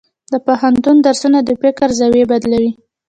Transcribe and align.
د 0.31 0.33
پوهنتون 0.45 0.95
درسونه 1.05 1.39
د 1.43 1.49
فکر 1.61 1.87
زاویې 1.99 2.25
بدلوي. 2.31 2.71